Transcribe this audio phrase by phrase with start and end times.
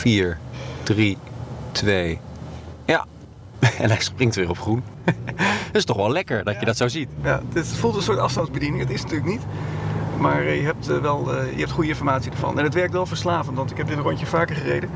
[0.00, 0.38] 4,
[0.82, 1.18] 3,
[1.72, 2.18] 2.
[2.84, 3.06] Ja.
[3.78, 4.82] En hij springt weer op groen.
[5.66, 7.08] dat is toch wel lekker dat je dat zo ziet.
[7.22, 8.82] Ja, dit voelt een soort afstandsbediening.
[8.82, 9.46] Het is het natuurlijk niet.
[10.18, 12.58] Maar eh, je hebt eh, wel eh, je hebt goede informatie ervan.
[12.58, 14.90] En het werkt wel verslavend, want ik heb dit rondje vaker gereden.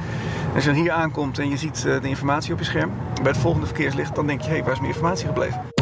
[0.48, 2.90] En als je dan hier aankomt en je ziet de informatie op je scherm,
[3.22, 5.73] bij het volgende verkeerslicht, dan denk je, hé, hey, waar is mijn informatie gebleven?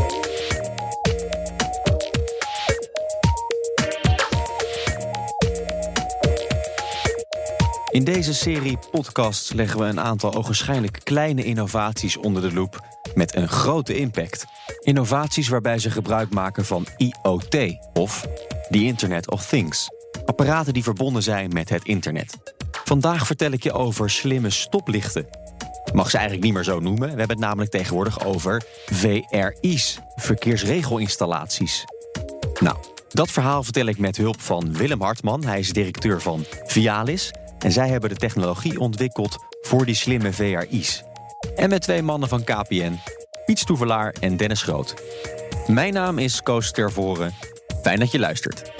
[7.92, 12.80] In deze serie podcasts leggen we een aantal ogenschijnlijk kleine innovaties onder de loep
[13.14, 14.44] met een grote impact.
[14.80, 17.56] Innovaties waarbij ze gebruik maken van IoT
[17.92, 18.26] of
[18.70, 19.88] the Internet of Things.
[20.24, 22.38] Apparaten die verbonden zijn met het internet.
[22.84, 25.26] Vandaag vertel ik je over slimme stoplichten.
[25.92, 27.00] Mag ze eigenlijk niet meer zo noemen.
[27.00, 31.84] We hebben het namelijk tegenwoordig over VRI's, verkeersregelinstallaties.
[32.60, 32.76] Nou,
[33.08, 35.44] dat verhaal vertel ik met hulp van Willem Hartman.
[35.44, 37.30] Hij is directeur van Vialis.
[37.62, 41.02] En zij hebben de technologie ontwikkeld voor die slimme VRI's.
[41.56, 42.98] En met twee mannen van KPN,
[43.46, 44.94] Piet Stoevelaar en Dennis Groot.
[45.66, 47.34] Mijn naam is Koos Tervoren.
[47.82, 48.72] Fijn dat je luistert.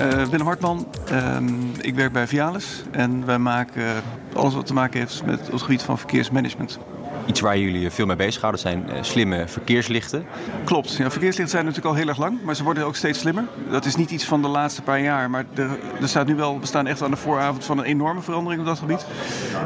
[0.00, 1.36] Uh, Willem Hartman, uh,
[1.80, 4.02] ik werk bij Vialis en wij maken
[4.34, 6.78] alles wat te maken heeft met het gebied van verkeersmanagement.
[7.26, 10.24] Iets waar jullie veel mee bezighouden zijn uh, slimme verkeerslichten.
[10.64, 10.96] Klopt.
[10.96, 13.44] Ja, verkeerslichten zijn natuurlijk al heel erg lang, maar ze worden ook steeds slimmer.
[13.70, 16.60] Dat is niet iets van de laatste paar jaar, maar er, er staat nu wel,
[16.60, 19.06] we staan echt aan de vooravond van een enorme verandering op dat gebied.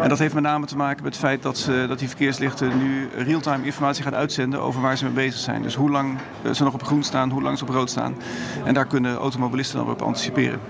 [0.03, 2.79] En dat heeft met name te maken met het feit dat, ze, dat die verkeerslichten
[2.79, 5.63] nu real-time informatie gaan uitzenden over waar ze mee bezig zijn.
[5.63, 6.19] Dus hoe lang
[6.53, 8.15] ze nog op groen staan, hoe lang ze op rood staan.
[8.65, 10.61] En daar kunnen automobilisten dan op anticiperen.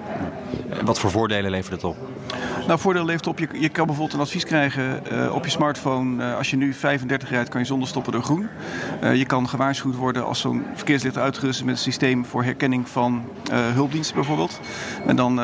[0.84, 1.96] Wat voor voordelen levert het op?
[2.66, 6.24] Nou, voordeel levert op, je, je kan bijvoorbeeld een advies krijgen uh, op je smartphone.
[6.24, 8.48] Uh, als je nu 35 rijdt, kan je zonder stoppen door groen.
[9.02, 12.88] Uh, je kan gewaarschuwd worden als zo'n verkeerslicht uitgerust is met een systeem voor herkenning
[12.88, 14.60] van hulpdiensten bijvoorbeeld.
[15.06, 15.40] En dan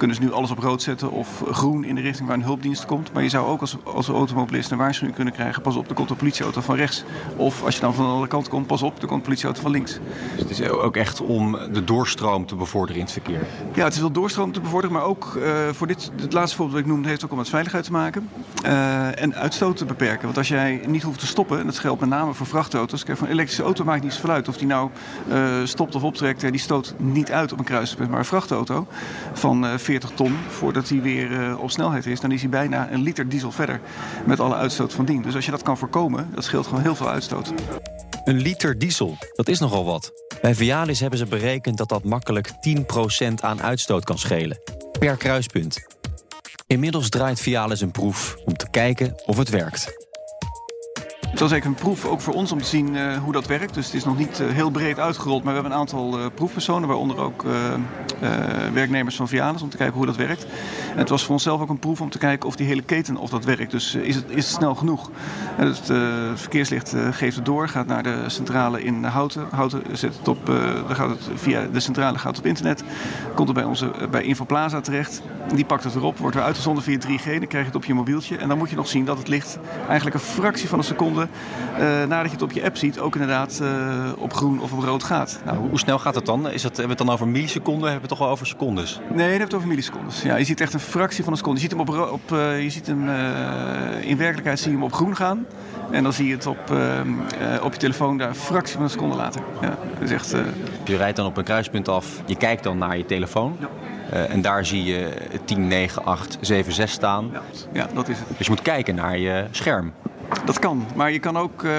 [0.00, 2.86] kunnen ze nu alles op rood zetten of groen in de richting waar een hulpdienst
[2.86, 3.12] komt.
[3.12, 5.62] Maar je zou ook als, als automobilist een waarschuwing kunnen krijgen.
[5.62, 7.04] Pas op, er komt een politieauto van rechts.
[7.36, 9.60] Of als je dan van de andere kant komt, pas op, er komt een politieauto
[9.60, 9.98] van links.
[10.32, 13.46] Dus het is ook echt om de doorstroom te bevorderen in het verkeer?
[13.74, 16.76] Ja, het is wel doorstroom te bevorderen, maar ook uh, voor dit, het laatste voorbeeld
[16.76, 18.28] dat ik noemde, heeft ook om met veiligheid te maken.
[18.64, 20.24] Uh, en uitstoot te beperken.
[20.24, 23.04] Want als jij niet hoeft te stoppen, en dat geldt met name voor vrachtauto's.
[23.04, 24.90] Kijk, van een elektrische auto maakt niet zoveel uit of die nou
[25.28, 26.40] uh, stopt of optrekt.
[26.40, 28.10] die stoot niet uit op een kruispunt.
[28.10, 28.86] Maar een vrachtauto
[29.32, 33.02] van 40 ton voordat hij weer uh, op snelheid is, dan is hij bijna een
[33.02, 33.80] liter diesel verder
[34.26, 35.22] met alle uitstoot van dien.
[35.22, 37.52] Dus als je dat kan voorkomen, dat scheelt gewoon heel veel uitstoot.
[38.24, 40.12] Een liter diesel, dat is nogal wat.
[40.42, 44.58] Bij Vialis hebben ze berekend dat dat makkelijk 10% aan uitstoot kan schelen.
[44.98, 45.78] Per kruispunt.
[46.66, 50.09] Inmiddels draait Vialis een proef om te kijken of het werkt.
[51.30, 53.74] Het was eigenlijk een proef ook voor ons om te zien uh, hoe dat werkt.
[53.74, 56.26] Dus het is nog niet uh, heel breed uitgerold, maar we hebben een aantal uh,
[56.34, 57.44] proefpersonen, waaronder ook
[58.72, 60.46] werknemers van Vialis, om te kijken hoe dat werkt.
[60.92, 63.16] En het was voor onszelf ook een proef om te kijken of die hele keten
[63.16, 63.70] of dat werkt.
[63.70, 65.10] Dus is, het, is het snel genoeg?
[65.56, 65.92] En het
[66.40, 69.46] verkeerslicht geeft het door, gaat naar de centrale in Houten.
[69.50, 72.84] Houten zet het op, dan gaat het via de centrale gaat op internet.
[73.34, 75.22] Komt het bij onze bij Infoplaza terecht.
[75.54, 77.24] Die pakt het erop, wordt weer uitgezonden via 3G.
[77.24, 78.36] Dan krijg je het op je mobieltje.
[78.36, 81.19] En dan moet je nog zien dat het licht eigenlijk een fractie van een seconde
[81.22, 83.68] uh, nadat je het op je app ziet, ook inderdaad uh,
[84.18, 85.40] op groen of op rood gaat.
[85.44, 86.50] Nou, hoe snel gaat het dan?
[86.50, 87.90] Is het, hebben we het dan over milliseconden?
[87.90, 89.00] Hebben we het toch wel over secondes?
[89.14, 90.22] Nee, je hebt het over millisecondes.
[90.22, 91.60] Ja, je ziet echt een fractie van een seconde.
[91.60, 93.08] Je ziet hem, op, op uh, je ziet hem
[94.00, 95.46] in werkelijkheid zie je hem op groen gaan.
[95.90, 96.72] En dan zie je het op,
[97.62, 99.42] op je telefoon daar een fractie van een seconde later.
[99.60, 100.34] Ja, dat is echt,
[100.84, 103.56] Je rijdt dan op een kruispunt af, je kijkt dan naar je telefoon.
[103.60, 103.68] Ja.
[104.12, 105.12] Uh, en daar zie je
[105.44, 107.30] 10, 9, 8, 7, 6 staan.
[107.32, 107.42] Ja,
[107.72, 108.28] ja, dat is het.
[108.36, 109.92] Dus je moet kijken naar je scherm.
[110.44, 111.62] Dat kan, maar je kan ook.
[111.62, 111.70] Uh,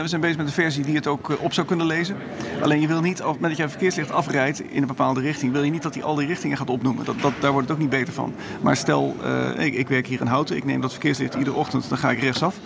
[0.00, 2.16] we zijn bezig met een versie die het ook uh, op zou kunnen lezen.
[2.62, 5.52] Alleen je wil niet, op het moment dat je verkeerslicht afrijdt in een bepaalde richting,
[5.52, 7.04] wil je niet dat hij al die richtingen gaat opnoemen.
[7.04, 8.34] Dat, dat, daar wordt het ook niet beter van.
[8.60, 11.88] Maar stel, uh, ik, ik, werk hier in Houten, ik neem dat verkeerslicht iedere ochtend,
[11.88, 12.56] dan ga ik rechtsaf.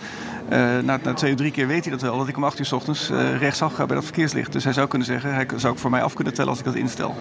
[0.49, 2.65] na, na, twee of drie keer weet hij dat wel, dat ik om acht uur
[2.65, 3.09] s ochtends
[3.39, 4.51] rechtsaf ga bij dat verkeerslicht.
[4.51, 6.65] Dus hij zou kunnen zeggen, hij zou ook voor mij af kunnen tellen als ik
[6.65, 7.15] dat instel.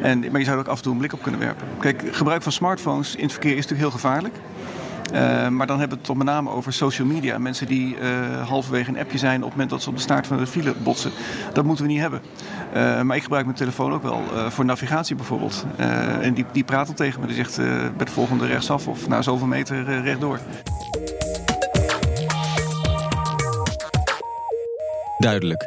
[0.00, 1.66] En, maar je zou er ook af en toe een blik op kunnen werpen.
[1.80, 4.34] Kijk, gebruik van smartphones in het verkeer is natuurlijk heel gevaarlijk.
[5.12, 7.38] Uh, maar dan hebben we het toch met name over social media.
[7.38, 10.26] Mensen die uh, halverwege een appje zijn op het moment dat ze op de staart
[10.26, 11.10] van de file botsen.
[11.52, 12.20] Dat moeten we niet hebben.
[12.74, 15.64] Uh, maar ik gebruik mijn telefoon ook wel voor navigatie bijvoorbeeld.
[16.20, 17.26] en die, die praat al tegen me.
[17.26, 20.38] Die zegt bij het volgende rechtsaf of na zoveel meter rechtdoor.
[25.18, 25.64] Duidelijk.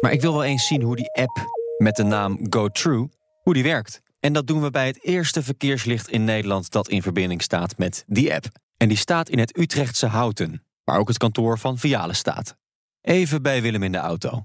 [0.00, 1.46] Maar ik wil wel eens zien hoe die app
[1.78, 3.08] met de naam GoTrue,
[3.42, 4.02] hoe die werkt.
[4.24, 8.04] En dat doen we bij het eerste verkeerslicht in Nederland dat in verbinding staat met
[8.06, 8.46] die app.
[8.76, 12.56] En die staat in het Utrechtse Houten, waar ook het kantoor van Vialis staat.
[13.00, 14.44] Even bij Willem in de auto.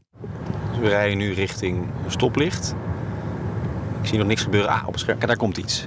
[0.71, 2.75] Dus we rijden nu richting stoplicht.
[4.01, 4.69] Ik zie nog niks gebeuren.
[4.69, 5.19] Ah, op het scherm.
[5.19, 5.85] Daar komt iets.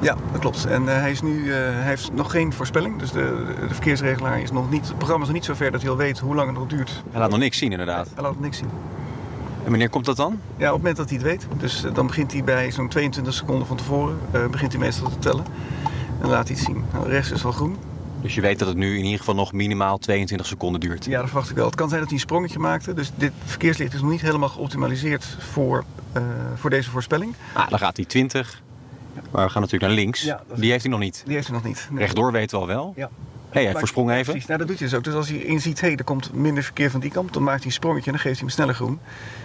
[0.00, 0.64] Ja, dat klopt.
[0.64, 2.98] En hij, is nu, hij heeft nog geen voorspelling.
[2.98, 4.86] Dus de, de verkeersregelaar is nog niet.
[4.86, 6.68] Het programma is nog niet zo ver dat hij al weet hoe lang het nog
[6.68, 7.02] duurt.
[7.10, 8.10] Hij laat nog niks zien, inderdaad.
[8.14, 8.70] Hij laat nog niks zien.
[9.64, 10.40] En wanneer komt dat dan?
[10.56, 11.46] Ja, op het moment dat hij het weet.
[11.56, 14.18] Dus dan begint hij bij zo'n 22 seconden van tevoren.
[14.50, 15.44] begint hij meestal te tellen.
[16.20, 16.84] En laat hij het zien.
[16.92, 17.76] Nou, rechts is al groen.
[18.20, 21.04] Dus je weet dat het nu in ieder geval nog minimaal 22 seconden duurt.
[21.04, 21.66] Ja, dat verwacht ik wel.
[21.66, 22.94] Het kan zijn dat hij een sprongetje maakte.
[22.94, 25.84] Dus dit verkeerslicht is nog niet helemaal geoptimaliseerd voor,
[26.16, 26.22] uh,
[26.54, 27.34] voor deze voorspelling.
[27.52, 28.62] Ah, dan gaat hij 20.
[29.30, 30.22] Maar we gaan natuurlijk naar links.
[30.22, 31.22] Ja, die heeft hij nog niet.
[31.24, 31.86] Die heeft hij nog niet.
[31.90, 31.98] Nee.
[31.98, 32.92] Rechtdoor weten we al wel.
[32.96, 33.10] Ja
[33.54, 34.24] hey, hij voorsprong even.
[34.24, 35.04] Precies, nou, dat doet hij dus ook.
[35.04, 37.56] Dus als hij inziet, hé, hey, er komt minder verkeer van die kant, dan maakt
[37.56, 38.98] hij een sprongetje en dan geeft hij hem sneller groen.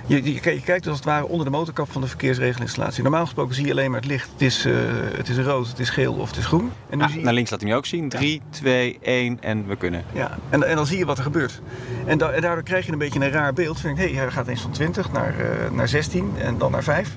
[0.06, 3.04] Je, je, je, kijkt dus als het ware onder de motorkap van de verkeersregelinstallatie.
[3.04, 4.30] Normaal gesproken zie je alleen maar het licht.
[4.32, 4.76] Het is, uh,
[5.18, 6.72] het is rood, het is geel of het is groen.
[6.90, 7.24] En nu zie je...
[7.24, 8.10] Naar links laat hij nu ook zien.
[8.10, 10.04] 3, 2, 1 en we kunnen.
[10.14, 11.62] Ja, en, en dan zie je wat er gebeurt.
[12.06, 13.80] En, da en daardoor krijg je een beetje een raar beeld.
[13.80, 16.72] Vind ik, hé, hey, hij gaat eens van 20 naar, uh, naar 16 en dan
[16.72, 17.16] naar 5.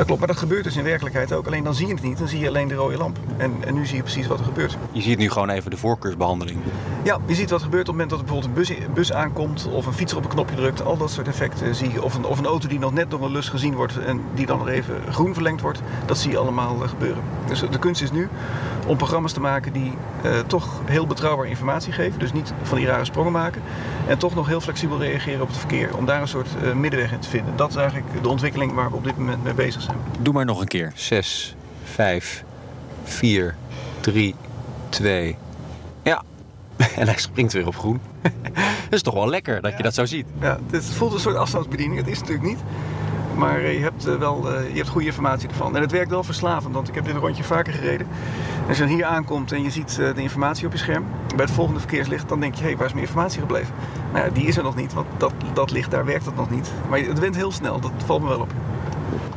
[0.00, 1.46] Dat klopt, maar dat gebeurt dus in werkelijkheid ook.
[1.46, 3.18] Alleen dan zie je het niet, dan zie je alleen de rode lamp.
[3.36, 4.76] En, en nu zie je precies wat er gebeurt.
[4.92, 6.58] Je ziet nu gewoon even de voorkeursbehandeling.
[7.02, 9.12] Ja, je ziet wat er gebeurt op het moment dat er bijvoorbeeld een bus, bus
[9.12, 10.82] aankomt of een fietser op een knopje drukt.
[10.82, 12.02] Al dat soort effecten zie je.
[12.02, 14.46] Of een, of een auto die nog net door een lus gezien wordt en die
[14.46, 15.80] dan nog even groen verlengd wordt.
[16.06, 17.22] Dat zie je allemaal eh, gebeuren.
[17.46, 18.28] Dus de kunst is nu
[18.86, 19.92] om programma's te maken die
[20.24, 22.18] uh, toch heel betrouwbaar informatie geven.
[22.18, 23.62] Dus niet van die rare sprongen maken.
[24.06, 25.96] En toch nog heel flexibel reageren op het verkeer.
[25.96, 27.56] Om daar een soort uh, middenweg in te vinden.
[27.56, 29.96] Dat is eigenlijk de ontwikkeling waar we op dit moment mee bezig zijn.
[30.20, 30.92] Doe maar nog een keer.
[30.94, 32.44] 6, 5,
[33.04, 33.54] 4,
[34.00, 34.34] 3,
[34.88, 35.36] 2.
[36.02, 36.22] Ja.
[36.96, 38.00] En hij springt weer op groen.
[38.22, 38.32] dat
[38.90, 39.76] is toch wel lekker dat ja.
[39.76, 40.26] je dat zo ziet.
[40.40, 41.98] Ja, dit voelt een soort afstandsbediening.
[41.98, 42.58] Het is natuurlijk niet.
[43.34, 45.76] Maar eh, je hebt wel je hebt goede informatie ervan.
[45.76, 48.06] En het werkt wel verslavend, want ik heb dit rondje vaker gereden.
[48.62, 51.04] En als je dan hier aankomt en je ziet de informatie op je scherm,
[51.36, 53.74] bij het volgende verkeerslicht, dan denk je, hé, hey, waar is mijn informatie gebleven?
[54.12, 56.50] Nou ja, die is er nog niet, want dat, dat licht, daar werkt het nog
[56.50, 56.72] niet.
[56.88, 58.52] Maar het went heel snel, dat valt me wel op.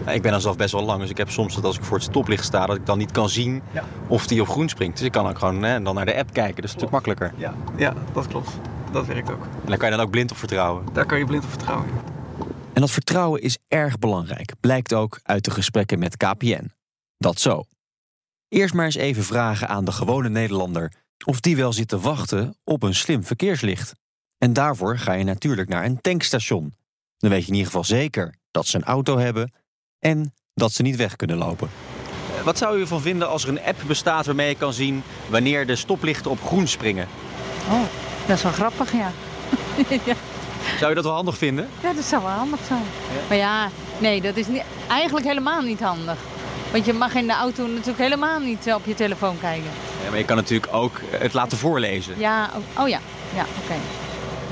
[0.07, 1.97] Ik ben dan zelf best wel lang, dus ik heb soms dat als ik voor
[1.97, 3.83] het stoplicht sta, dat ik dan niet kan zien ja.
[4.07, 4.97] of die op groen springt.
[4.97, 7.33] Dus ik kan ook gewoon hè, dan naar de app kijken, dat is natuurlijk makkelijker.
[7.35, 8.49] Ja, ja, dat klopt.
[8.91, 9.43] Dat werkt ook.
[9.43, 10.83] En daar kan je dan ook blind op vertrouwen?
[10.93, 11.85] Daar kan je blind op vertrouwen.
[12.73, 16.71] En dat vertrouwen is erg belangrijk, blijkt ook uit de gesprekken met KPN.
[17.17, 17.65] Dat zo.
[18.47, 20.91] Eerst maar eens even vragen aan de gewone Nederlander
[21.25, 23.93] of die wel zit te wachten op een slim verkeerslicht.
[24.37, 26.73] En daarvoor ga je natuurlijk naar een tankstation.
[27.17, 29.53] Dan weet je in ieder geval zeker dat ze een auto hebben
[29.99, 31.69] en dat ze niet weg kunnen lopen.
[32.43, 35.67] Wat zou u ervan vinden als er een app bestaat waarmee je kan zien wanneer
[35.67, 37.07] de stoplichten op groen springen?
[37.69, 37.83] Oh,
[38.27, 39.11] dat is wel grappig, ja.
[40.77, 41.69] Zou je dat wel handig vinden?
[41.83, 42.83] Ja, dat zou wel handig zijn.
[43.13, 43.21] Ja.
[43.27, 46.17] Maar ja, nee, dat is niet, eigenlijk helemaal niet handig.
[46.71, 49.69] Want je mag in de auto natuurlijk helemaal niet op je telefoon kijken.
[50.03, 52.13] Ja, maar je kan natuurlijk ook het laten voorlezen.
[52.17, 52.99] Ja, oh, oh ja,
[53.35, 53.75] ja oké.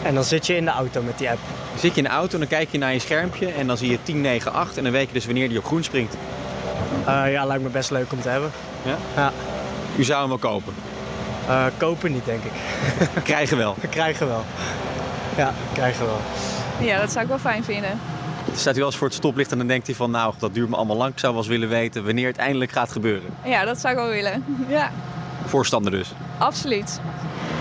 [0.03, 1.39] En dan zit je in de auto met die app.
[1.75, 3.89] zit je in de auto en dan kijk je naar je schermpje en dan zie
[3.89, 6.15] je 10, 9, 8 en dan weet je dus wanneer die op groen springt.
[7.07, 8.51] Uh, ja, lijkt me best leuk om te hebben.
[8.83, 8.97] Ja?
[9.15, 9.31] ja.
[9.97, 10.73] U zou hem wel kopen?
[11.47, 12.51] Uh, kopen niet, denk ik.
[13.23, 13.75] krijgen wel?
[13.89, 14.45] krijgen wel.
[15.37, 16.19] Ja, krijgen wel.
[16.79, 17.99] Ja, dat zou ik wel fijn vinden.
[18.55, 20.69] Staat u wel eens voor het stoplicht en dan denkt hij van nou, dat duurt
[20.69, 21.11] me allemaal lang.
[21.11, 23.29] Ik zou wel eens willen weten wanneer het eindelijk gaat gebeuren.
[23.45, 24.43] Ja, dat zou ik wel willen.
[24.67, 24.91] Ja.
[25.45, 26.11] Voorstander dus?
[26.37, 26.99] Absoluut.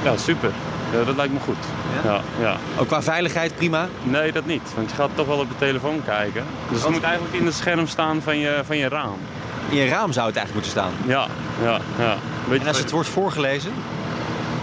[0.05, 0.50] Ja, super.
[0.93, 1.56] Ja, dat lijkt me goed.
[2.05, 2.11] Ja?
[2.12, 2.56] Ja, ja?
[2.78, 3.88] Ook qua veiligheid prima?
[4.02, 4.62] Nee, dat niet.
[4.75, 6.44] Want je gaat toch wel op de telefoon kijken.
[6.70, 9.16] Dus het moet eigenlijk in het scherm staan van je, van je raam.
[9.69, 10.93] In je raam zou het eigenlijk moeten staan?
[11.06, 11.26] Ja,
[11.62, 12.16] ja, ja.
[12.49, 13.73] Beetje en als het wordt voorgelezen?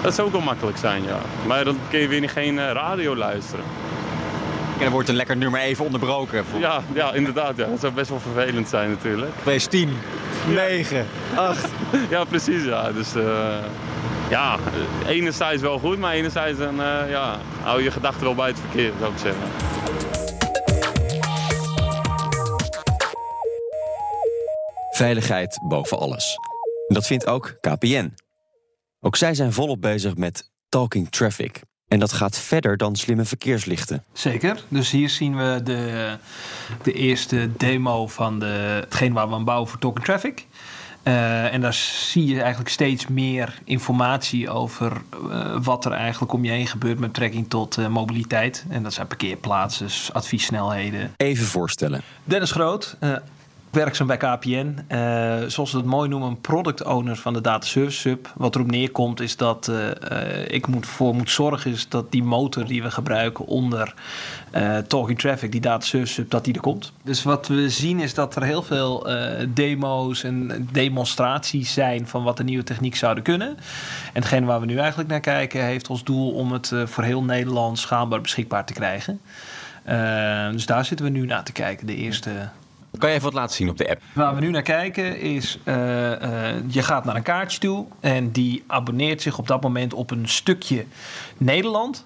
[0.02, 1.20] Dat zou ook wel makkelijk zijn, ja.
[1.48, 3.66] Maar dan kun je weer geen radio luisteren.
[4.78, 6.46] En dan wordt een lekker nummer even onderbroken.
[6.60, 7.58] Ja, ja, inderdaad.
[7.58, 7.66] Ja.
[7.66, 9.32] Dat zou best wel vervelend zijn natuurlijk.
[9.44, 9.98] Wees 10,
[10.48, 11.68] 9, 8.
[12.10, 12.64] ja, precies.
[12.64, 12.92] Ja.
[12.92, 13.56] Dus uh,
[14.30, 14.58] ja,
[15.08, 18.92] enerzijds wel goed, maar enerzijds dan, uh, ja, hou je gedachten wel bij het verkeer,
[19.00, 19.44] zou ik zeggen.
[24.92, 26.38] Veiligheid boven alles.
[26.88, 28.27] Dat vindt ook KPN.
[29.00, 31.62] Ook zij zijn volop bezig met talking traffic.
[31.88, 34.04] En dat gaat verder dan slimme verkeerslichten.
[34.14, 34.64] Zeker.
[34.68, 36.18] Dus hier zien we de,
[36.84, 40.46] de eerste demo van de, hetgeen waar we aan bouwen voor Talking Traffic.
[41.04, 46.44] Uh, en daar zie je eigenlijk steeds meer informatie over uh, wat er eigenlijk om
[46.44, 48.66] je heen gebeurt met betrekking tot uh, mobiliteit.
[48.70, 51.14] En dat zijn parkeerplaatsen, adviessnelheden.
[51.18, 52.02] Even voorstellen.
[52.24, 52.98] Dennis Groot,
[53.70, 54.78] werkzaam bij KPN.
[54.90, 58.34] Uh, zoals ze het mooi noemen, een product owner van de Data Service Sub.
[58.36, 62.66] Wat erop neerkomt is dat uh, ik moet voor moet zorgen is dat die motor
[62.66, 63.94] die we gebruiken onder
[64.88, 66.94] Talking Traffic, die Data Service Sub, dat die er komt.
[67.04, 69.08] Dus wat we zien is dat er heel veel
[69.48, 73.48] demo's en demonstraties zijn van wat de nieuwe techniek zouden kunnen.
[73.48, 77.24] En hetgene waar we nu eigenlijk naar kijken heeft als doel om het voor heel
[77.24, 79.20] Nederland schaalbaar beschikbaar te krijgen.
[80.52, 82.32] dus daar zitten we nu naar te kijken, de eerste
[82.98, 84.02] Kan je even wat laten zien op de app?
[84.14, 88.32] Waar we nu naar kijken is, eh, eh, je gaat naar een kaartje toe en
[88.32, 90.86] die abonneert zich op dat moment op een stukje
[91.38, 92.06] Nederland.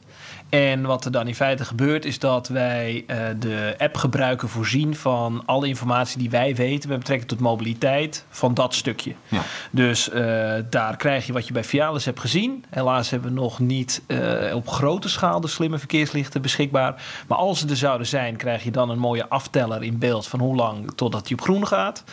[0.51, 5.43] En wat er dan in feite gebeurt, is dat wij uh, de appgebruiker voorzien van
[5.45, 9.13] alle informatie die wij weten met betrekking tot mobiliteit van dat stukje.
[9.27, 9.41] Ja.
[9.71, 12.65] Dus uh, daar krijg je wat je bij Vialis hebt gezien.
[12.69, 17.03] Helaas hebben we nog niet uh, op grote schaal de slimme verkeerslichten beschikbaar.
[17.27, 20.39] Maar als ze er zouden zijn, krijg je dan een mooie afteller in beeld van
[20.39, 22.03] hoe lang totdat die op groen gaat.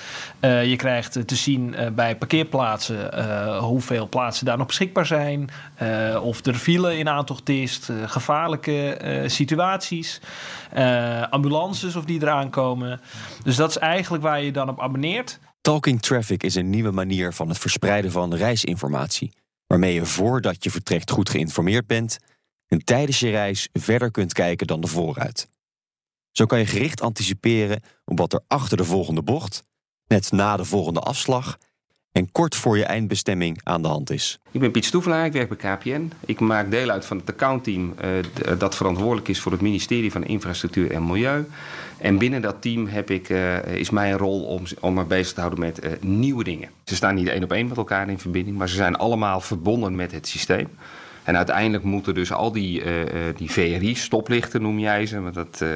[0.41, 5.51] je krijgt te zien bij parkeerplaatsen hoeveel plaatsen daar nog beschikbaar zijn.
[6.23, 7.81] of er file in aantocht is
[8.29, 10.21] gevaarlijke uh, situaties.
[10.77, 13.01] Uh, ambulances of die eraan komen.
[13.43, 15.39] Dus dat is eigenlijk waar je dan op abonneert.
[15.61, 19.33] Talking Traffic is een nieuwe manier van het verspreiden van reisinformatie.
[19.67, 22.19] Waarmee je voordat je vertrekt goed geïnformeerd bent
[22.67, 25.49] en tijdens je reis verder kunt kijken dan de vooruit.
[26.33, 29.63] Zo kan je gericht anticiperen op wat er achter de volgende bocht,
[30.07, 31.59] net na de volgende afslag
[32.19, 34.39] en kort voor je eindbestemming aan de hand is.
[34.51, 36.13] Ik ben Piet Stoevelaar, ik werk bij KPN.
[36.27, 40.25] Ik maak deel uit van het accountteam uh, dat verantwoordelijk is voor het ministerie van
[40.25, 41.47] Infrastructuur en Milieu.
[41.99, 45.41] En binnen dat team heb ik, uh, is mijn rol om, om me bezig te
[45.41, 46.71] houden met nieuwe dingen.
[46.85, 49.97] Ze staan niet één op één met elkaar in verbinding, maar ze zijn allemaal verbonden
[49.97, 50.69] met het systeem.
[51.29, 52.93] En uiteindelijk moeten dus al die, uh,
[53.37, 55.21] die VRI-stoplichten, noem jij ze.
[55.21, 55.71] Maar dat, uh,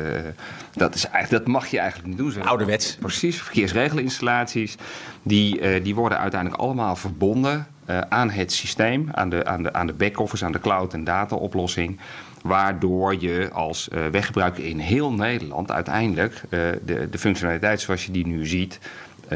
[0.73, 2.47] dat, is, dat mag je eigenlijk niet doen.
[2.47, 2.97] Ouderwets.
[2.97, 4.77] Precies, verkeersregelinstallaties.
[5.23, 7.67] Die, die worden uiteindelijk allemaal verbonden
[8.09, 12.01] aan het systeem, aan de, aan de, aan de back-office, aan de cloud- en data-oplossing.
[12.43, 18.47] Waardoor je als weggebruiker in heel Nederland uiteindelijk de, de functionaliteit zoals je die nu
[18.47, 18.79] ziet,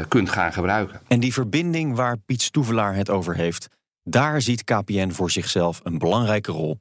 [0.07, 0.99] kunt gaan gebruiken.
[1.07, 3.69] En die verbinding waar Piet Stoevelaar het over heeft,
[4.09, 6.79] daar ziet KPN voor zichzelf een belangrijke rol.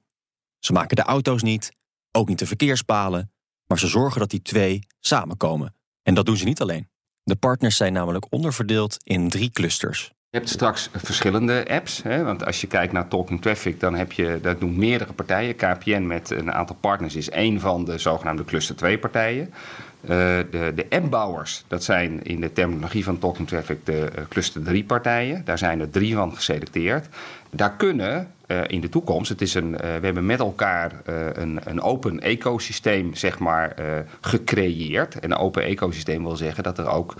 [0.59, 1.73] Ze maken de auto's niet,
[2.12, 3.33] ook niet de verkeerspalen,
[3.66, 5.75] maar ze zorgen dat die twee samenkomen.
[6.02, 6.88] En dat doen ze niet alleen.
[7.23, 10.12] De partners zijn namelijk onderverdeeld in drie clusters.
[10.30, 12.02] Je hebt straks verschillende apps.
[12.02, 12.25] Hè?
[12.25, 15.56] Want als je kijkt naar Talking Traffic, dan heb je, dat doen meerdere partijen.
[15.56, 19.54] KPN met een aantal partners is één van de zogenaamde cluster 2 partijen.
[20.02, 20.10] Uh,
[20.50, 24.84] de, de appbouwers, dat zijn in de terminologie van Talking Traffic de uh, cluster 3
[24.84, 25.44] partijen.
[25.44, 27.08] Daar zijn er drie van geselecteerd.
[27.50, 30.92] Daar kunnen uh, in de toekomst, het is een, we hebben met elkaar
[31.32, 33.74] een, een open ecosysteem zeg maar,
[34.20, 35.18] gecreëerd.
[35.18, 37.14] En een open ecosysteem wil zeggen dat er ook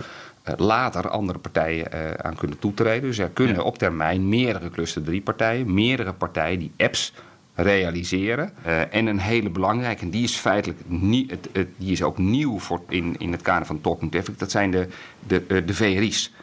[0.57, 1.91] later andere partijen
[2.23, 3.01] aan kunnen toetreden.
[3.01, 3.61] Dus er kunnen ja.
[3.61, 7.13] op termijn meerdere cluster 3 partijen, meerdere partijen die apps
[7.57, 8.53] realiseren.
[8.65, 12.17] Uh, en een hele belangrijke, en die is feitelijk nie, het, het, die is ook
[12.17, 14.87] nieuw voor in, in het kader van Talking Traffic, dat zijn de,
[15.27, 16.33] de, de VRI's.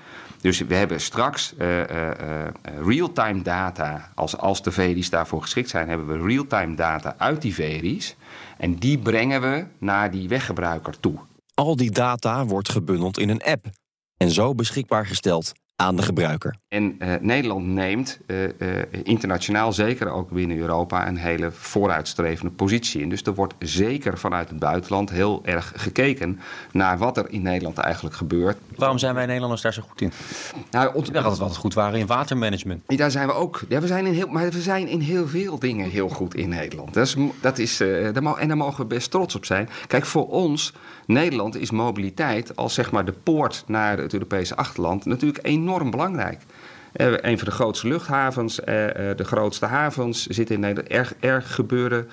[0.41, 1.83] Dus we hebben straks uh,
[2.85, 7.55] real-time data, als, als de VRI's daarvoor geschikt zijn, hebben we real-time data uit die
[7.55, 8.17] VRI's.
[8.57, 11.19] En die brengen we naar die weggebruiker toe.
[11.55, 13.67] Al die data wordt gebundeld in een app
[14.17, 16.57] en zo beschikbaar gesteld aan de gebruiker.
[16.69, 18.49] En uh, Nederland neemt uh, uh,
[19.03, 23.09] internationaal, zeker ook binnen Europa, een hele vooruitstrevende positie in.
[23.09, 26.41] Dus er wordt zeker vanuit het buitenland heel erg gekeken
[26.73, 28.57] naar wat er in Nederland eigenlijk gebeurt.
[28.77, 30.13] Waarom zijn wij Nederlanders daar zo goed in?
[30.71, 32.83] Nou, ont- ik dacht dat we altijd goed waren in watermanagement.
[32.87, 33.63] Daar zijn we ook.
[33.69, 36.49] Ja, we zijn in heel, maar we zijn in heel veel dingen heel goed in
[36.49, 36.95] Nederland.
[36.95, 39.69] Dat is, dat is, daar en daar mogen we best trots op zijn.
[39.87, 40.73] Kijk, voor ons,
[41.07, 46.41] Nederland is mobiliteit als zeg maar de poort naar het Europese achterland natuurlijk enorm belangrijk.
[46.97, 50.93] Uh, een van de grootste luchthavens, uh, uh, de grootste havens zitten in Nederland.
[50.93, 52.09] Er, er gebeuren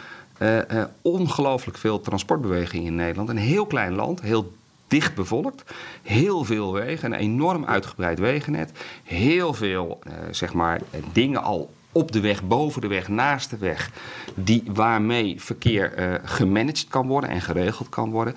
[1.02, 3.30] ongelooflijk veel transportbewegingen in Nederland.
[3.30, 4.54] Een heel klein land, heel
[4.88, 5.64] dicht bevolkt.
[6.02, 8.72] Heel veel wegen, een enorm uitgebreid wegennet.
[9.04, 10.00] Heel veel
[10.32, 10.82] zeg maar,
[11.14, 13.92] dingen al op de weg, boven de weg, naast de weg.
[14.34, 18.36] Die, waarmee verkeer gemanaged kan worden en geregeld kan worden.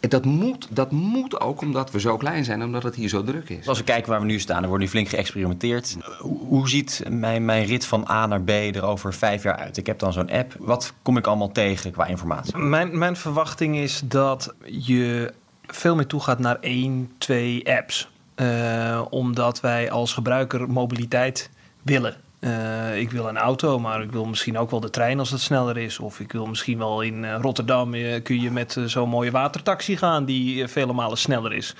[0.00, 3.48] Dat moet, dat moet ook omdat we zo klein zijn, omdat het hier zo druk
[3.48, 3.68] is.
[3.68, 5.96] Als we kijken waar we nu staan, er wordt nu flink geëxperimenteerd.
[6.18, 9.76] Hoe, hoe ziet mijn, mijn rit van A naar B er over vijf jaar uit?
[9.76, 10.54] Ik heb dan zo'n app.
[10.58, 12.56] Wat kom ik allemaal tegen qua informatie?
[12.56, 15.32] Mijn, mijn verwachting is dat je
[15.66, 18.08] veel meer toegaat naar één, twee apps.
[18.36, 21.50] Uh, omdat wij als gebruiker mobiliteit
[21.82, 22.16] willen.
[22.40, 25.40] Uh, ik wil een auto, maar ik wil misschien ook wel de trein als het
[25.40, 25.98] sneller is.
[25.98, 29.96] Of ik wil misschien wel in uh, Rotterdam uh, kun je met zo'n mooie watertaxi
[29.96, 31.74] gaan die vele malen sneller is.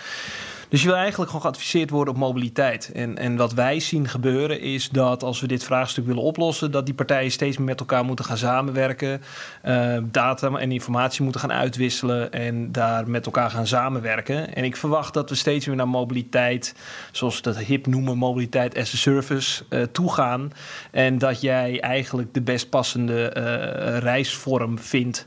[0.68, 2.90] Dus je wil eigenlijk gewoon geadviseerd worden op mobiliteit.
[2.94, 6.87] En, en wat wij zien gebeuren is dat als we dit vraagstuk willen oplossen, dat
[6.87, 9.22] die partijen steeds meer met elkaar moeten gaan samenwerken,
[9.64, 14.54] uh, data en informatie moeten gaan uitwisselen en daar met elkaar gaan samenwerken.
[14.54, 16.75] En ik verwacht dat we steeds meer naar mobiliteit,
[17.12, 20.52] zoals we dat hip noemen, mobiliteit as a service, uh, toegaan.
[20.90, 25.26] En dat jij eigenlijk de best passende uh, reisvorm vindt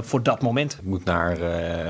[0.00, 0.72] voor dat moment.
[0.72, 1.38] Ik moet naar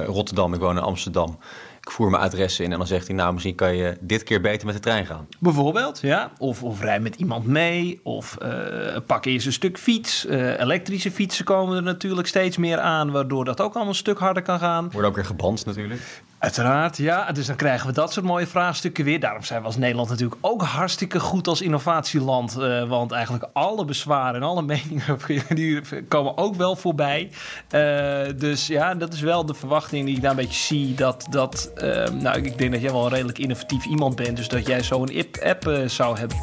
[0.05, 1.39] Rotterdam, ik woon in Amsterdam
[1.81, 4.41] ik voer mijn adres in en dan zegt hij, nou, misschien kan je dit keer
[4.41, 5.27] beter met de trein gaan.
[5.39, 6.33] Bijvoorbeeld, ja.
[6.39, 8.01] Of, of rij met iemand mee.
[8.03, 10.27] Of uh, pak eerst een stuk fiets.
[10.27, 14.19] Uh, elektrische fietsen komen er natuurlijk steeds meer aan, waardoor dat ook allemaal een stuk
[14.19, 14.91] harder kan gaan.
[14.91, 16.23] Wordt ook weer geband natuurlijk.
[16.41, 17.33] Uiteraard, ja.
[17.33, 19.21] Dus dan krijgen we dat soort mooie vraagstukken weer.
[19.21, 22.57] Daarom zijn we als Nederland natuurlijk ook hartstikke goed als innovatieland.
[22.59, 25.19] Uh, want eigenlijk alle bezwaren en alle meningen
[25.49, 27.31] die komen ook wel voorbij.
[27.71, 30.95] Uh, dus ja, dat is wel de verwachting die ik daar een beetje zie.
[30.95, 34.37] Dat, dat uh, nou, ik denk dat jij wel een redelijk innovatief iemand bent.
[34.37, 36.37] Dus dat jij zo'n app zou hebben.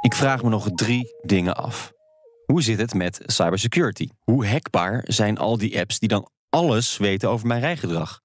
[0.00, 1.94] Ik vraag me nog drie dingen af.
[2.46, 4.08] Hoe zit het met cybersecurity?
[4.20, 8.20] Hoe hackbaar zijn al die apps die dan alles weten over mijn rijgedrag?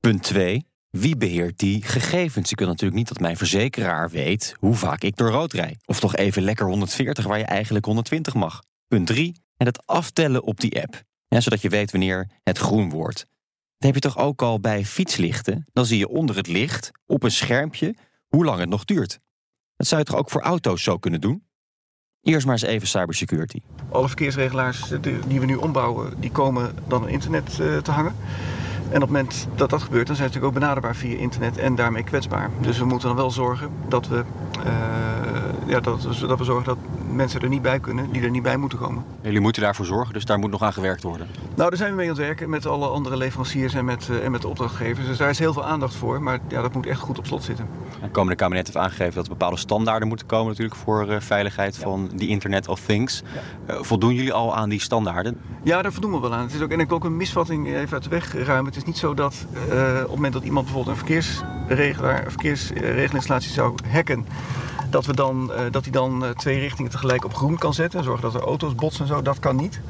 [0.00, 0.66] Punt 2.
[0.90, 2.50] Wie beheert die gegevens?
[2.50, 5.82] Ik wil natuurlijk niet dat mijn verzekeraar weet hoe vaak ik door rood rijd.
[5.86, 8.62] Of toch even lekker 140 waar je eigenlijk 120 mag.
[8.88, 9.42] Punt 3.
[9.56, 11.02] En het aftellen op die app.
[11.28, 13.18] Ja, zodat je weet wanneer het groen wordt.
[13.78, 15.66] Dat heb je toch ook al bij fietslichten?
[15.72, 17.94] Dan zie je onder het licht, op een schermpje,
[18.28, 19.18] hoe lang het nog duurt.
[19.76, 21.45] Dat zou je toch ook voor auto's zo kunnen doen?
[22.26, 23.60] Eerst maar eens even cybersecurity.
[23.90, 24.92] Alle verkeersregelaars
[25.28, 28.14] die we nu ombouwen, die komen dan op internet te hangen.
[28.88, 31.58] En op het moment dat dat gebeurt, dan zijn ze natuurlijk ook benaderbaar via internet
[31.58, 32.50] en daarmee kwetsbaar.
[32.60, 34.24] Dus we moeten dan wel zorgen dat we,
[34.58, 34.64] uh,
[35.66, 36.78] ja, dat, dat we zorgen dat
[37.12, 39.04] mensen er niet bij kunnen, die er niet bij moeten komen.
[39.20, 41.26] Jullie moeten daarvoor zorgen, dus daar moet nog aan gewerkt worden.
[41.54, 44.24] Nou, daar zijn we mee aan het werken met alle andere leveranciers en met, uh,
[44.24, 45.06] en met de opdrachtgevers.
[45.06, 47.44] Dus daar is heel veel aandacht voor, maar ja, dat moet echt goed op slot
[47.44, 47.68] zitten.
[48.00, 51.76] Het komende kabinet heeft aangegeven dat er bepaalde standaarden moeten komen natuurlijk voor uh, veiligheid
[51.76, 53.22] van die Internet of Things.
[53.66, 53.82] Ja.
[53.82, 55.40] voldoen jullie al aan die standaarden?
[55.62, 56.42] Ja, daar voldoen we wel aan.
[56.42, 58.72] Het is ook, en ik wil ook een misvatting even uit de weg ruimen.
[58.76, 63.52] Het is niet zo dat uh, op het moment dat iemand bijvoorbeeld een verkeersregelaar, verkeersregelinstallatie
[63.52, 64.26] zou hacken,
[64.90, 68.04] dat, we dan, uh, dat hij dan uh, twee richtingen tegelijk op groen kan zetten.
[68.04, 69.22] Zorgen dat er auto's botsen en zo.
[69.22, 69.80] Dat kan niet.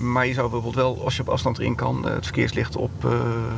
[0.00, 3.06] maar je zou bijvoorbeeld wel, als je op afstand erin kan, het verkeerslicht op,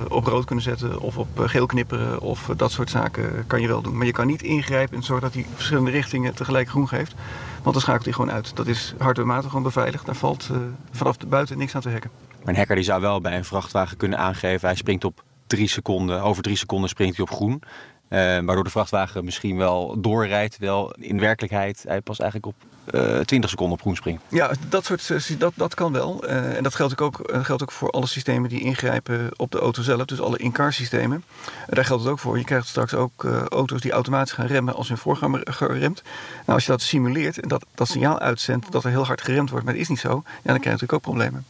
[0.08, 1.00] op rood kunnen zetten.
[1.00, 2.20] Of op geel knipperen.
[2.20, 3.96] Of dat soort zaken kan je wel doen.
[3.96, 7.14] Maar je kan niet ingrijpen en zorgen dat hij verschillende richtingen tegelijk groen geeft.
[7.62, 8.56] Want dan schakelt hij gewoon uit.
[8.56, 10.06] Dat is hardwarematig gewoon beveiligd.
[10.06, 10.50] Daar valt
[10.90, 12.25] vanaf de buiten niks aan te hacken.
[12.46, 14.68] Maar een hacker die zou wel bij een vrachtwagen kunnen aangeven...
[14.68, 17.62] hij springt op drie seconden, over drie seconden springt hij op groen.
[17.62, 20.58] Uh, waardoor de vrachtwagen misschien wel doorrijdt.
[20.58, 24.22] Wel in werkelijkheid, hij pas eigenlijk op uh, 20 seconden op groen springt.
[24.28, 26.24] Ja, dat, soort, dat, dat kan wel.
[26.24, 29.82] Uh, en dat geldt ook, geldt ook voor alle systemen die ingrijpen op de auto
[29.82, 30.04] zelf.
[30.04, 31.24] Dus alle in-car systemen.
[31.66, 32.38] daar geldt het ook voor.
[32.38, 36.02] Je krijgt straks ook uh, auto's die automatisch gaan remmen als hun voorganger geremt.
[36.36, 39.50] Nou, als je dat simuleert en dat, dat signaal uitzendt dat er heel hard geremd
[39.50, 40.22] wordt, maar dat is niet zo.
[40.24, 41.46] Ja, dan krijg je natuurlijk ook problemen.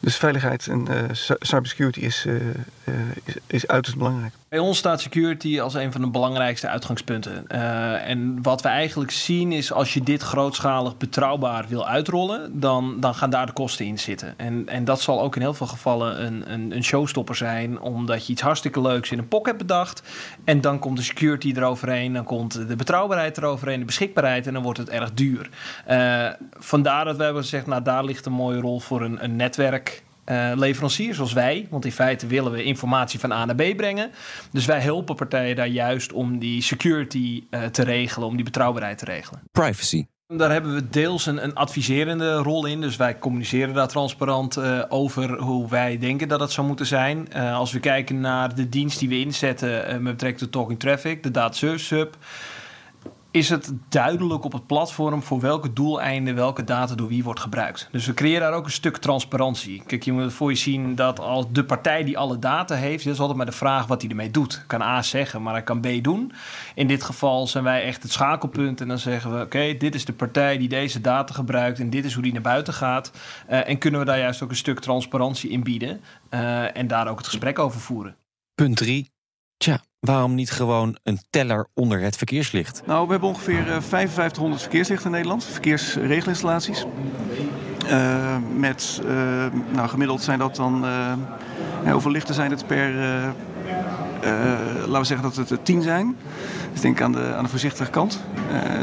[0.00, 0.86] Dus veiligheid en
[1.38, 2.26] cybersecurity is,
[3.24, 4.32] is, is uiterst belangrijk.
[4.56, 7.44] Bij ons staat security als een van de belangrijkste uitgangspunten.
[7.48, 13.00] Uh, en wat we eigenlijk zien is als je dit grootschalig betrouwbaar wil uitrollen, dan,
[13.00, 14.34] dan gaan daar de kosten in zitten.
[14.36, 18.26] En, en dat zal ook in heel veel gevallen een, een, een showstopper zijn, omdat
[18.26, 20.02] je iets hartstikke leuks in een pok hebt bedacht.
[20.44, 24.62] En dan komt de security eroverheen, dan komt de betrouwbaarheid eroverheen, de beschikbaarheid en dan
[24.62, 25.50] wordt het erg duur.
[25.90, 29.36] Uh, vandaar dat we hebben gezegd, nou daar ligt een mooie rol voor een, een
[29.36, 30.04] netwerk.
[30.26, 31.66] Uh, leveranciers zoals wij.
[31.70, 34.10] Want in feite willen we informatie van A naar B brengen.
[34.52, 38.98] Dus wij helpen partijen daar juist om die security uh, te regelen, om die betrouwbaarheid
[38.98, 39.42] te regelen.
[39.52, 40.06] Privacy.
[40.26, 42.80] Daar hebben we deels een, een adviserende rol in.
[42.80, 47.32] Dus wij communiceren daar transparant uh, over hoe wij denken dat het zou moeten zijn.
[47.32, 51.30] als we kijken naar de dienst die we inzetten met betrekking tot Talking Traffic, de
[51.30, 52.16] Data Service Hub
[53.36, 57.88] is het duidelijk op het platform voor welke doeleinden welke data door wie wordt gebruikt.
[57.92, 59.82] Dus we creëren daar ook een stuk transparantie.
[59.86, 63.12] Kijk, je moet voor je zien dat als de partij die alle data heeft, dat
[63.12, 64.64] is altijd maar de vraag wat hij ermee doet.
[64.66, 66.32] Kan A zeggen, maar hij kan B doen.
[66.74, 70.04] In dit geval zijn wij echt het schakelpunt en dan zeggen we: oké, dit is
[70.04, 73.10] de partij die deze data gebruikt en dit is hoe die naar buiten gaat.
[73.50, 77.08] Uh, en kunnen we daar juist ook een stuk transparantie in bieden uh, en daar
[77.08, 78.16] ook het gesprek over voeren.
[78.54, 79.15] Punt 3.
[79.56, 82.82] Tja, waarom niet gewoon een teller onder het verkeerslicht?
[82.86, 86.84] Nou, we hebben ongeveer 5500 verkeerslichten in Nederland, verkeersregelinstallaties.
[87.86, 89.10] Uh, met, uh,
[89.72, 90.84] nou gemiddeld zijn dat dan,
[91.90, 92.94] hoeveel lichten zijn het per,
[94.86, 96.16] laten we zeggen dat het er 10 zijn.
[96.72, 98.20] Dus denk aan de, aan de voorzichtige kant.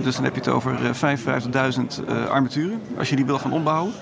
[0.04, 0.78] dus dan heb je het over
[2.00, 3.94] 55.000 armaturen, als je die wil gaan ombouwen.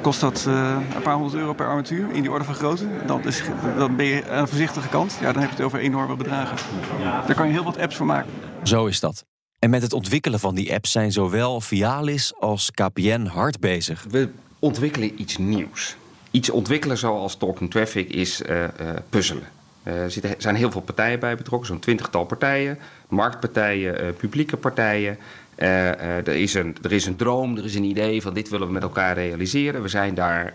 [0.00, 2.86] Kost dat eh, een paar honderd euro per armatuur in die orde van grootte.
[3.06, 3.42] Dan, is,
[3.76, 5.16] dan ben je aan de voorzichtige kant.
[5.20, 6.56] Ja, dan heb je het over enorme bedragen.
[7.00, 8.32] Daar kan je heel wat apps voor maken.
[8.62, 9.24] Zo is dat.
[9.58, 14.06] En met het ontwikkelen van die apps zijn zowel Vialis als KPN hard bezig.
[14.10, 15.96] We ontwikkelen iets nieuws.
[16.30, 18.68] Iets ontwikkelen zoals Talking Traffic is uh, uh,
[19.08, 19.48] puzzelen.
[19.84, 22.78] Uh, er zitten, zijn heel veel partijen bij betrokken, zo'n twintigtal partijen.
[23.08, 25.18] Marktpartijen, publieke partijen.
[25.60, 28.72] Er, is een, er is een droom, er is een idee van dit willen we
[28.72, 29.82] met elkaar realiseren.
[29.82, 30.52] We zijn daar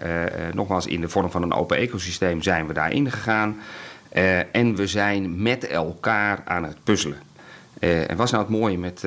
[0.54, 3.58] nogmaals in de vorm van een open ecosysteem zijn we daarin gegaan.
[4.52, 7.18] en we zijn met elkaar aan het puzzelen.
[7.80, 9.06] En wat is nou het mooie met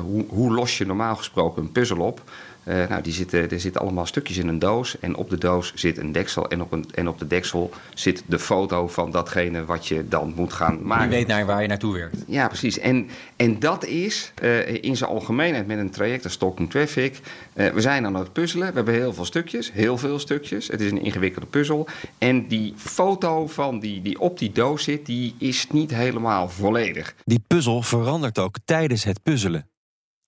[0.00, 2.22] hoe, hoe, los je normaal gesproken een puzzel op?
[2.68, 5.00] Uh, nou, die zitten, er zitten allemaal stukjes in een doos.
[5.00, 6.48] En op de doos zit een deksel.
[6.48, 10.32] En op, een, en op de deksel zit de foto van datgene wat je dan
[10.36, 11.04] moet gaan maken.
[11.04, 12.16] Je weet naar waar je naartoe werkt.
[12.26, 12.78] Ja, precies.
[12.78, 17.20] En, en dat is uh, in zijn algemeenheid met een traject als Stalking Traffic.
[17.54, 18.68] Uh, we zijn aan het puzzelen.
[18.68, 19.72] We hebben heel veel stukjes.
[19.72, 20.68] Heel veel stukjes.
[20.68, 21.86] Het is een ingewikkelde puzzel.
[22.18, 27.14] En die foto van die, die op die doos zit, die is niet helemaal volledig.
[27.24, 29.68] Die puzzel verandert ook tijdens het puzzelen.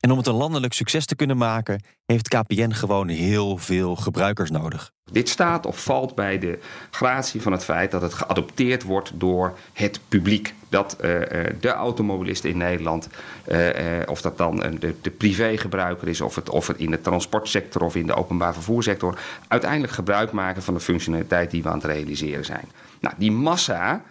[0.01, 4.51] En om het een landelijk succes te kunnen maken, heeft KPN gewoon heel veel gebruikers
[4.51, 4.91] nodig.
[5.13, 6.59] Dit staat of valt bij de
[6.91, 10.55] gratie van het feit dat het geadopteerd wordt door het publiek.
[10.69, 11.21] Dat uh,
[11.61, 13.09] de automobilisten in Nederland,
[13.49, 13.69] uh,
[14.07, 17.95] of dat dan de, de privégebruiker is, of het, of het in de transportsector of
[17.95, 22.45] in de openbaar vervoersector, uiteindelijk gebruik maken van de functionaliteit die we aan het realiseren
[22.45, 22.69] zijn.
[23.01, 24.03] Nou, die massa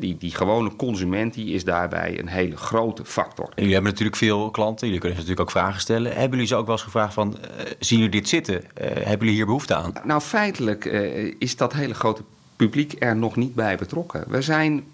[0.00, 3.52] die, die gewone consument die is daarbij een hele grote factor.
[3.54, 6.12] jullie hebben natuurlijk veel klanten, jullie kunnen ze natuurlijk ook vragen stellen.
[6.12, 8.54] Hebben jullie ze ook wel eens gevraagd van, uh, zien jullie dit zitten?
[8.54, 9.92] Uh, hebben jullie hier behoefte aan?
[10.04, 12.22] Nou, feitelijk uh, is dat hele grote
[12.58, 14.24] publiek er nog niet bij betrokken.
[14.28, 14.84] We zijn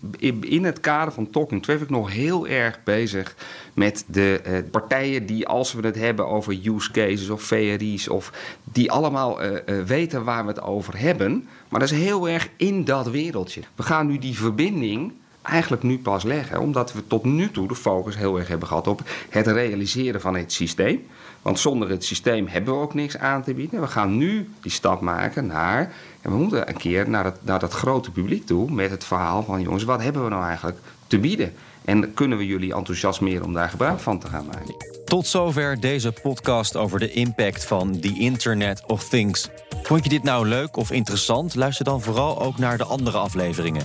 [0.40, 3.36] in het kader van Talking Traffic nog heel erg bezig
[3.74, 8.32] met de uh, partijen die, als we het hebben over use cases of VRI's, of
[8.64, 11.48] die allemaal uh, uh, weten waar we het over hebben.
[11.68, 13.60] Maar dat is heel erg in dat wereldje.
[13.74, 15.12] We gaan nu die verbinding
[15.44, 18.86] eigenlijk nu pas leggen, omdat we tot nu toe de focus heel erg hebben gehad
[18.86, 21.06] op het realiseren van het systeem.
[21.42, 23.80] Want zonder het systeem hebben we ook niks aan te bieden.
[23.80, 25.92] We gaan nu die stap maken naar.
[26.20, 29.42] En we moeten een keer naar, het, naar dat grote publiek toe met het verhaal
[29.42, 31.52] van: jongens, wat hebben we nou eigenlijk te bieden?
[31.84, 34.74] En kunnen we jullie enthousiasmeren om daar gebruik van te gaan maken?
[35.04, 39.48] Tot zover deze podcast over de impact van the Internet of Things.
[39.82, 41.54] Vond je dit nou leuk of interessant?
[41.54, 43.84] Luister dan vooral ook naar de andere afleveringen.